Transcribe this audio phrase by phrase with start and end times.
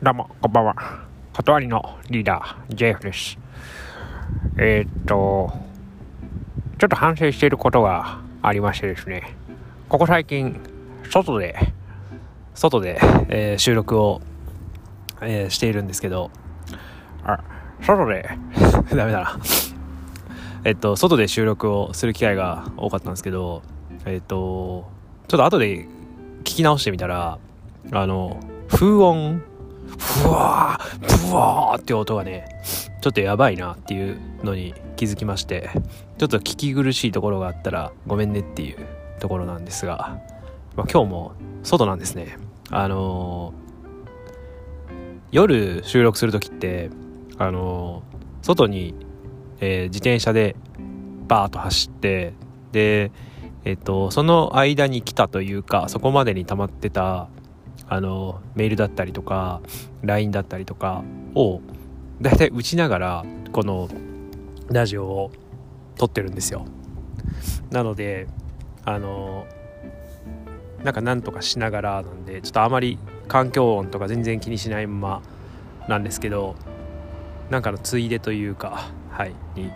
[0.00, 0.76] どうも、こんばんは。
[1.32, 3.36] 断りのリーダー、JF です。
[4.56, 5.52] えー、っと、
[6.78, 9.34] ちょっと反省していることがありましてですね、
[9.88, 10.60] ここ最近、
[11.10, 11.56] 外で、
[12.54, 14.20] 外で、えー収録を、
[15.20, 16.30] えーしているんですけど、
[17.24, 17.40] あ、
[17.82, 18.28] 外で、
[18.94, 19.40] ダメだな。
[20.62, 23.62] えっと、外で収録をする機会が多かったんですけど、
[24.04, 24.88] えっと、
[25.26, 25.88] ちょっと後で
[26.42, 27.40] 聞き直してみたら、
[27.90, 28.38] あの、
[28.68, 29.42] 風音、
[29.96, 32.46] ふわー、ふわーって音がね、
[33.00, 35.70] ちょっとやばいなっていうのに気づきまして、
[36.18, 38.76] ちょっと聞き苦しいところがあったらごめんねっていう
[39.20, 40.18] ところなんですが、
[40.76, 42.36] まあ、今日も外なんですね。
[42.70, 43.68] あのー
[45.30, 46.90] 夜収録する時って、
[47.36, 48.94] あのー外に、
[49.60, 50.56] えー自転車で
[51.28, 52.32] バーッと走って、
[52.72, 53.12] で、
[53.64, 57.28] えっと、その間に来たというか、そこまでに溜まってた、
[57.88, 59.60] あの、メールだったりとか、
[60.02, 61.02] LINE だったりとか
[61.34, 61.60] を、
[62.20, 63.88] だいたい打ちながら、この
[64.70, 65.30] ラジオを
[65.96, 66.66] 撮ってるんですよ。
[67.70, 68.26] なので、
[68.84, 69.46] あの、
[70.84, 75.22] なんかなんとかしながらなんで、ちょっとあまり環境音とか全然気にしないまま
[75.88, 76.56] なんですけど、
[77.50, 79.72] なんかのついでというか、はい、に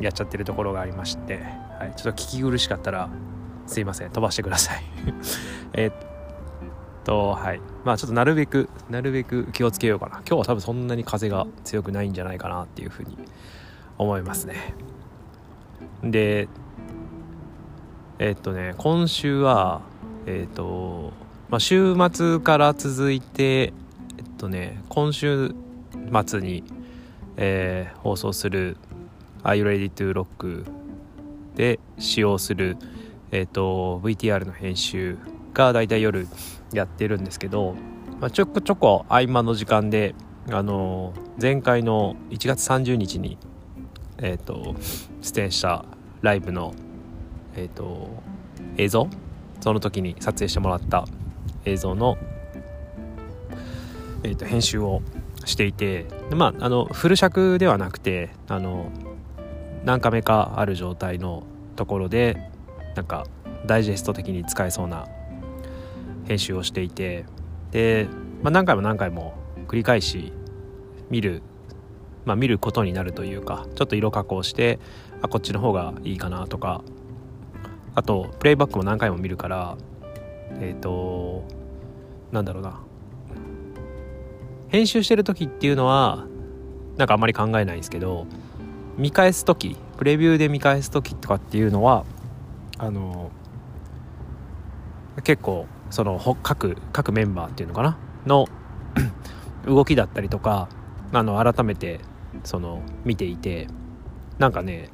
[0.00, 1.40] やっちゃってるところがありまして、
[1.78, 3.10] はい、ちょっと聞き苦しかったら、
[3.66, 4.84] すいません、飛ばしてください。
[5.74, 6.13] えっと、
[7.04, 7.60] とはい。
[7.84, 10.16] まあちょっとなるべく、なるべく気をつけようかな。
[10.26, 13.16] 今日は多分そんなに風が強くないんじゃないかなっていうふうに
[13.98, 14.74] 思いますね。
[16.02, 16.48] で、
[18.18, 19.82] えっとね、今週は、
[20.26, 21.12] えっと、
[21.48, 23.72] まあ週末から続いて、え
[24.22, 25.54] っとね、今週
[26.26, 26.64] 末に、
[27.36, 28.76] えー放送する
[29.42, 30.64] 「Are You Ready to Rock」
[31.56, 32.76] で使用する、
[33.30, 35.18] えー、と VTR の編集
[35.52, 36.26] がだいたい夜
[36.74, 37.74] やってるんですけど、
[38.20, 40.14] まあ、ちょこちょこ合間の時間で、
[40.50, 43.38] あの前回の1月30日に、
[44.18, 44.74] えー、と
[45.22, 45.86] 出演した
[46.20, 46.74] ライブの、
[47.56, 48.10] えー、と
[48.76, 49.08] 映像
[49.60, 51.06] その時に撮影してもらった
[51.64, 52.18] 映像の、
[54.22, 55.00] えー、と編集を
[55.46, 58.90] していてまああのフル尺ではなくてあの
[59.84, 61.44] 何カメかある状態の
[61.76, 62.50] ところで
[62.96, 63.26] なんか
[63.66, 65.08] ダイジェスト的に使えそうな
[66.26, 67.24] 編集をしていて
[67.70, 68.08] で、
[68.42, 69.34] まあ、何回も何回も
[69.68, 70.32] 繰り返し
[71.10, 71.42] 見る
[72.24, 74.78] まあ見ることになるというかちょっと色加工して
[75.22, 76.82] あこっちの方がいいかなとか
[77.94, 79.76] あとプレイバックも何回も見るから
[80.60, 81.44] えっ、と
[82.30, 82.80] なんだろうな。
[84.74, 86.26] 編集してる時っていうのは
[86.96, 88.26] なんかあんまり考えないんですけど
[88.96, 92.04] 見返す時プレビューで見返す時とかっていうのは
[92.78, 93.30] あの
[95.22, 97.96] 結構その各各メンバーっていうのかな？
[98.26, 98.46] の
[99.66, 100.68] 動きだったりとか
[101.12, 102.00] あの改めて
[102.42, 103.68] その見ていて
[104.38, 104.90] なんかね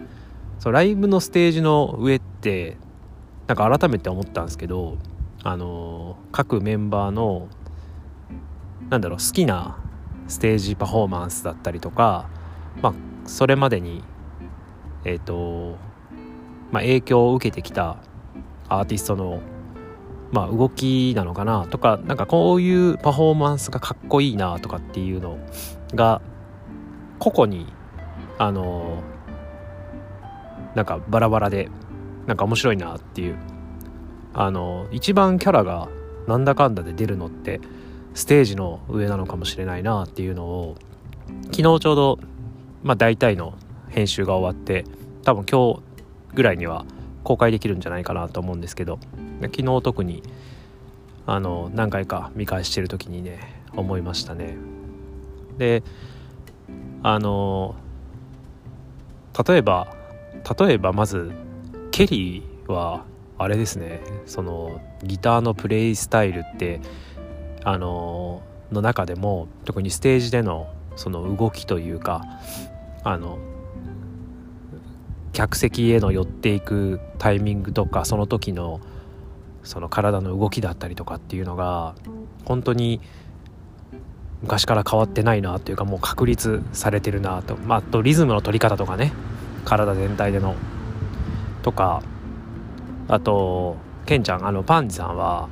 [0.58, 2.76] そうライブのステージの上って
[3.46, 4.98] なんか改めて思ったんですけど
[5.42, 7.48] あの各メンバーの
[8.90, 9.78] なんだろう好きな
[10.28, 12.28] ステージパフォーマンスだったりとか
[12.82, 14.04] まあそれまでに
[15.04, 15.76] えっ、と
[16.70, 17.96] まあ影響を受けてきた
[18.68, 19.40] アーティストの
[20.32, 25.38] まあ動きなのかなとかなんかこういうパフォーマンスがかっこいいなとかっていうの
[25.94, 26.20] が
[27.18, 27.66] 個々に
[28.38, 29.02] あの
[30.74, 31.68] なんかバラバラで
[32.26, 33.36] なんか面白いなっていう
[34.32, 35.88] あの一番キャラが
[36.26, 37.60] なんだかんだで出るのって
[38.14, 40.76] ステージの上なのかもしれないなっていうのを
[41.46, 42.18] 昨日ちょうど、
[42.82, 43.54] まあ、大体の
[43.88, 44.84] 編集が終わって
[45.24, 45.82] 多分今日
[46.34, 46.84] ぐらいには
[47.24, 48.98] 公開できるんじゃないかなと思うんですけど
[49.48, 50.22] 昨日特に
[51.26, 53.38] あの何回か見返してる時にね
[53.74, 54.56] 思いましたね。
[55.58, 55.82] で
[57.02, 57.74] あの
[59.46, 59.94] 例えば
[60.58, 61.32] 例えばまず
[61.90, 63.04] ケリーは
[63.38, 64.00] あれですね。
[64.26, 66.80] そのギターのプレイスタイルって
[67.64, 72.24] あのの中でも特にステージでのその動きというか
[73.02, 73.38] あの
[75.32, 78.80] 客席への寄っていくタイミングとかその時の
[79.62, 81.94] その体の動きだったりとかっていうのが
[82.44, 83.00] 本当に
[84.42, 89.12] 昔から変わってないなというかもう確立されてるなと、まあ、とリズムの取り方とかね。
[89.64, 90.54] 体全体での
[91.62, 92.02] とか。
[93.08, 93.76] あと
[94.06, 95.48] ケンちゃんあのパンジさんは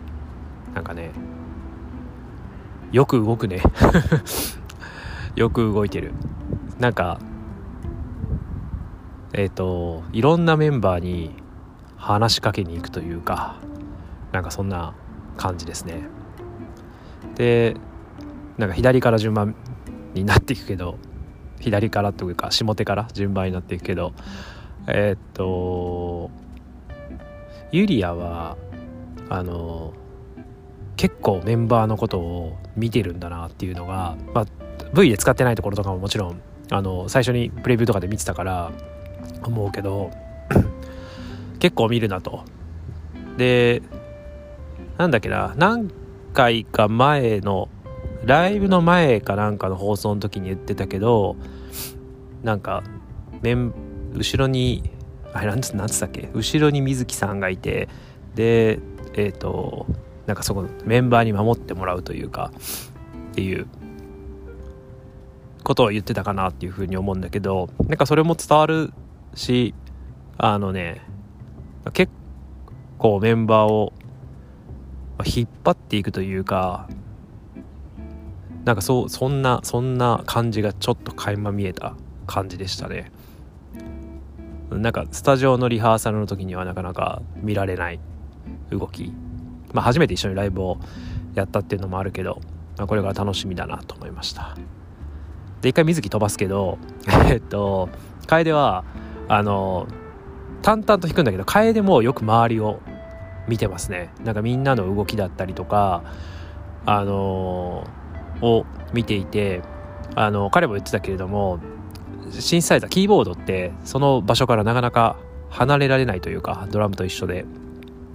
[0.75, 1.11] なんかね
[2.93, 3.63] よく動くね。
[5.35, 6.13] よく動いてる。
[6.79, 7.19] なんか
[9.35, 11.35] えっ、といろんなメンバーに
[11.97, 13.57] 話しかけに行くというか。
[14.33, 14.95] なんかそんな
[15.37, 16.03] 感じですね
[17.37, 17.77] で
[18.57, 19.55] なんか左から順番
[20.15, 20.99] になっていくけど
[21.61, 24.13] 左からというか下手から順番になっていくけど
[24.87, 26.31] えー、っと
[27.73, 28.57] ユリアは
[29.29, 29.93] あの
[30.97, 34.47] 結構メンバーのことを見てるんだなっていうのが、まあ、
[34.95, 36.41] V で使ってないところとかももちろん
[36.71, 38.73] あの最初にプレビューとかで見てたから
[39.45, 40.11] 思うけど
[41.61, 42.45] 結構見るなと。
[43.37, 43.83] で
[44.99, 45.91] なんだっけな何
[46.35, 47.69] 回か前の
[48.25, 51.37] ライブの前かなんかの放送の時に言ってたけど
[52.43, 52.83] なんか
[53.41, 53.73] 面
[54.13, 54.91] 後ろに
[55.33, 56.29] あれなんつなんつったっけ？
[56.35, 57.89] 後ろに水木さんがいて
[58.35, 58.81] で
[59.15, 59.87] えっ、ー、と
[60.27, 62.53] なんかそこのメンバーに守ってもらうというか
[63.33, 63.67] っていう
[65.63, 68.93] ことを言ってたかなっていうふうに思うんだけどなんかそれも伝わる
[69.35, 69.75] し
[70.39, 71.03] あのね
[71.93, 72.13] 結
[72.99, 73.93] 構メンバーを
[75.25, 76.89] 引っ張っていくというか
[78.65, 81.95] なんかそうそんなそんな感じがちょっと垣間見えた
[82.27, 83.11] 感じでしたね。
[84.71, 88.01] なんかスタジオのリハーサルの時にはなかなか見られない
[88.71, 89.15] 動き。
[89.73, 90.79] まあ初めて一緒にライブを
[91.35, 92.41] やったっていうのもあるけど、
[92.77, 94.55] まあ、これから楽しみだなと思いました。
[95.63, 96.79] で一回水木飛ばすけど
[97.31, 97.89] えっと
[98.27, 98.85] 楓は
[99.29, 99.87] あの
[100.61, 102.81] 淡々と弾くんだけど楓もよく周りを
[103.49, 104.11] 見てますね。
[104.25, 106.03] なんかみんなの動きだったりとか
[106.87, 107.85] あの
[108.41, 109.63] を見ていて
[110.15, 111.59] あの彼も言ってたけれども
[112.31, 115.17] シンサイザーキーボードってその場所からなかなか
[115.51, 117.47] 離れられないというかドラムと一緒で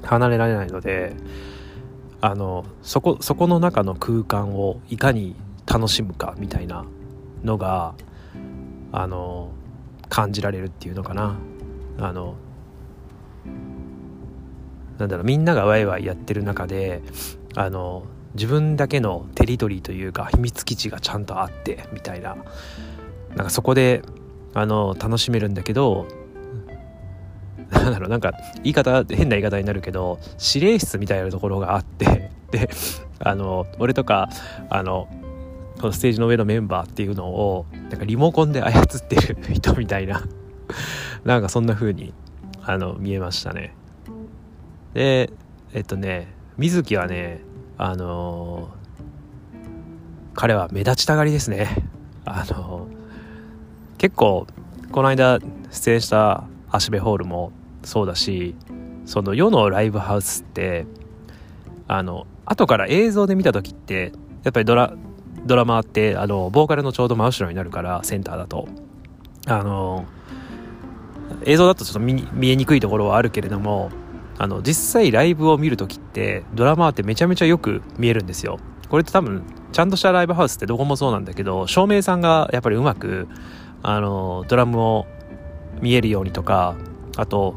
[0.04, 1.16] 離れられないので
[2.22, 6.86] あのそこそこの中の空間をいかに楽しむかみたいな
[7.44, 7.96] のが
[8.92, 9.52] あの
[10.10, 11.36] 感じられるっていうのかな。
[12.00, 12.36] あの
[14.98, 17.02] なんだろうみんながワイワイやってる中で
[17.56, 18.04] あの
[18.36, 22.36] 自分だけのテリトリーというか秘密基地がちゃんとあってみたいな。
[23.36, 24.04] なんかそこで
[24.54, 26.08] あの楽しめるんだけど
[27.72, 30.20] なんだろうなんか言い方変な言い方になるけど
[30.54, 32.70] 指令室みたいなところがあってで
[33.20, 34.30] あの俺とか
[34.70, 35.08] あの
[35.82, 40.22] このステージの上のメンバーっていうのをなんかリモコンで操ってる人みたいな。
[41.26, 42.14] なんかそんな風に
[42.62, 43.74] あの見えましたね。
[44.94, 45.32] で
[45.74, 47.42] えっとね水木はね
[47.78, 48.70] あの
[50.36, 51.68] 彼は目立ちたがりですね。
[52.26, 52.88] あの
[53.98, 54.48] 結構
[54.92, 55.40] この間
[55.72, 57.52] 出演した芦部ホールも
[57.84, 58.56] そうだし
[59.06, 60.86] その世のライブハウスって
[61.88, 64.14] あの後から映像で見た時って
[64.44, 64.94] やっぱりドラ
[65.46, 68.68] ドラマってあのボーカルのちょうど真後ろになるからセンターだと。
[69.46, 70.06] あの
[71.46, 73.90] 映像だとちょっと見えにくいところはあるけれども
[74.38, 78.58] あの実際ライブを見る時ってドラマーってめちゃめちゃよく見えるんですよ。
[78.90, 83.28] これって多分ちゃんとしたライブハウスってどこもそうなんだけど照明さんがやっぱりうまく
[83.82, 85.08] あのドラムを
[85.82, 86.76] 見えるようにとか
[87.18, 87.56] あと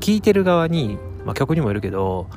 [0.00, 2.28] 聴いてる側に、まあ、曲にもよるけど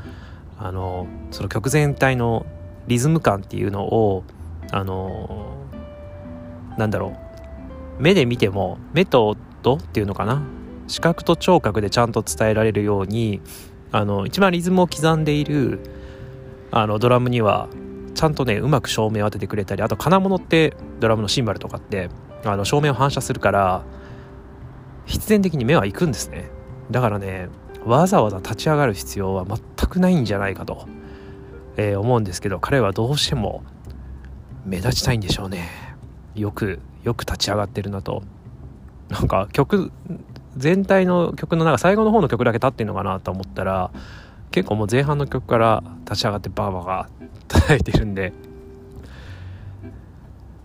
[0.59, 2.45] あのその曲全体の
[2.87, 4.23] リズム感っていうのを
[4.71, 5.55] あの
[6.77, 7.25] なんだろう。
[7.97, 10.43] 目で見ても目と音っていうのかな。
[10.87, 13.41] 視覚と聴覚でちゃんと伝えられるように
[13.91, 15.79] あの一番リズムを刻んでいる
[16.71, 17.69] あのドラムには
[18.13, 22.09] ちゃんとねうまく照明を当ててくれたりあと金物ってドラムのシンバルとかって
[22.43, 23.83] あの照明を反射するから
[25.05, 26.49] 必然的に目は行くんですね。
[26.91, 27.49] だからね
[27.85, 30.87] わざわざ立ち上がる必要は全くないんじゃないかと、
[31.77, 33.63] えー、思うんですけど彼はどうしても
[34.65, 35.69] 目立ちたいんでしょうね。
[36.33, 38.23] よくよく立ち上がってるなと。
[39.09, 39.91] なんか曲
[40.57, 43.91] 全体の曲のなんか最後の方の曲だけ立ってんのかなと思ったら
[44.51, 47.09] 結構もう前半の曲から立ち上がってバーバーが
[47.47, 48.33] 叩いてるんで。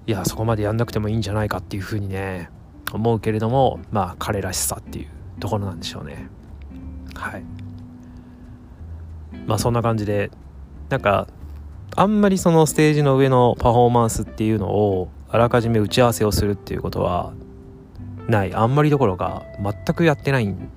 [0.06, 2.50] いやそこまでやんなくてもいいんじゃないかっていうふうにね
[2.92, 6.28] 思うけれどもまあ彼らしさっていうところなんでしょうね。
[7.14, 7.44] はい。
[9.46, 10.30] まあそんな感じで
[10.88, 11.28] なんか
[11.94, 17.32] あんまりそのステージの上のパフォーマンスっていうのをあらかじめ打ち合わせをするっていうことは
[18.30, 18.54] ない。
[18.54, 20.70] あんまりどころか全くやってないん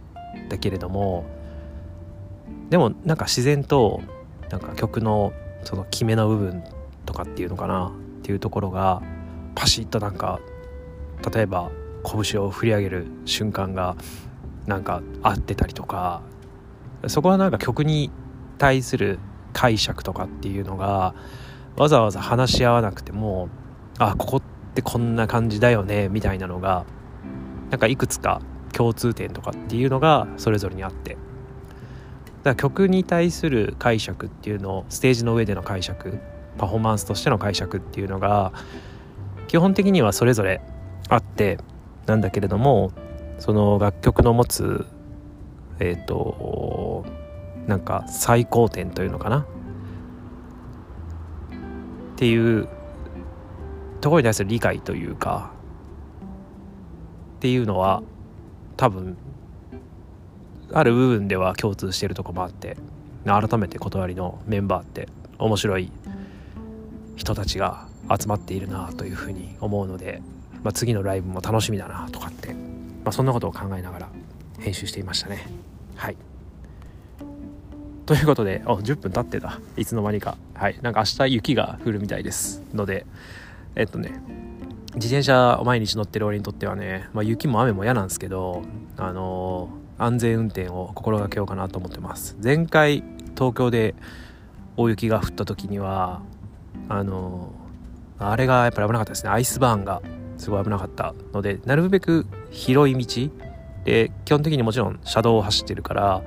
[0.50, 1.26] だけれども
[2.70, 4.02] でもなんか自然と
[4.50, 5.34] なんか曲の
[5.64, 6.64] その決めの部分
[7.06, 9.02] とかっていうのかなっていうところが
[9.56, 10.40] パシッとなんか
[11.34, 11.72] 例えば
[12.04, 13.96] 拳を振り上げる瞬間が
[14.66, 16.22] なんか合ってたりとか
[17.08, 18.12] そこはなんか曲に
[18.58, 19.20] 対する
[19.54, 21.14] 解釈とかっていうのが
[21.76, 23.50] わざわざ話し合わなくても
[24.00, 24.42] あここっ
[24.74, 26.86] てこんな感じだよねみたいなのが
[27.74, 28.40] なんかいくつか
[28.72, 31.14] 共通点とかっていうのがそれぞれにあって。
[31.14, 36.20] だから曲に対する解釈っていうのをステージの上での解釈
[36.60, 38.54] パフォーマンスとしての解釈っていうのが
[39.48, 40.62] 基本的にはそれぞれ
[41.10, 41.58] あって
[42.06, 42.92] なんだけれども
[43.40, 44.86] その楽曲の持つ
[45.80, 47.06] えっ、ー、と
[47.66, 49.48] なんか最高点というのかな。
[52.14, 52.68] っていう
[54.00, 55.53] ところに対する理解というか
[57.44, 58.02] っていうのは
[58.78, 59.18] 多分
[60.72, 62.78] ある部分では共通してるとこもあって
[63.26, 65.10] 改めて断りのメンバーって
[65.40, 65.92] 面白い
[67.18, 67.86] 人たちが
[68.18, 70.22] 集まっているなというふうに思うので、
[70.64, 74.10] まあ、次のライブも楽しみだなとかって、まあ、そんなことを考えながら
[74.60, 75.46] 編集していましたね。
[75.98, 76.18] はい。
[78.06, 79.60] ということであ10分経ってた。
[79.76, 80.38] いつの間にか。
[80.54, 80.80] はい。
[80.82, 83.06] なんか明日雪が降るみたいですので
[83.76, 84.43] えっとね
[84.96, 88.62] 自転車毎日乗ってる俺にとってはね、まあ、雪も雨も嫌なんですけど
[88.98, 92.38] あのー、安全運転を心がけようかなと思ってます。
[92.44, 93.04] 前回
[93.36, 93.96] 東京で
[94.78, 96.22] 大雪が降った時には
[96.90, 97.54] あの
[98.20, 99.32] あれがやっぱり危なかったですね。
[99.32, 100.02] アイスバーンが
[100.38, 103.32] すごい危なかったのでなるべく広い道
[103.86, 106.24] で基本的にもちろん車道を走ってるから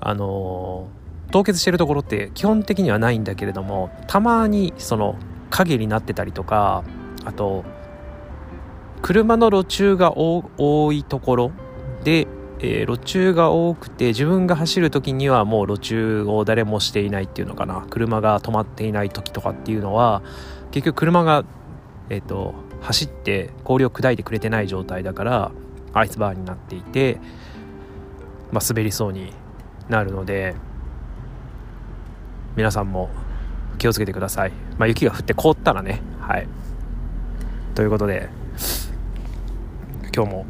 [0.00, 0.88] あの
[1.30, 5.16] 凍結してるところって基本的にはないんだけれどもたまにその
[5.50, 6.84] 影になってたりとか
[7.24, 7.64] あと
[9.02, 11.52] 車の路中が多いところ
[12.04, 12.26] で
[12.60, 17.86] えー、路中が多くて自分が走る時にはもう路中を誰もしていないっていうのかな。
[17.90, 20.22] 車が止まっていない時とかっていうのは
[20.70, 21.44] 結局車が、
[22.08, 25.52] えーと、走って氷を砕いてくれてない状態だから
[25.92, 27.20] アイスバーになっていて、
[28.50, 29.32] まあ、滑りそうに
[29.88, 30.54] なるので
[32.56, 33.10] 皆さんも
[33.78, 36.48] 気をつけてください、まあ、雪が降って凍ったらねはい。
[37.74, 38.28] ということで
[40.14, 40.46] 今日も